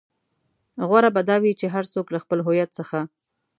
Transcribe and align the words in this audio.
غوره 0.87 1.09
به 1.15 1.21
دا 1.29 1.35
وي 1.43 1.53
چې 1.59 1.65
هر 1.73 1.85
څوک 1.93 2.07
له 2.13 2.19
خپل 2.23 2.39
هويت 2.47 2.69
څخه. 2.79 2.99